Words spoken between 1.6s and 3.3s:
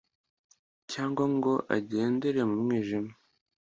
agendere mu mwijima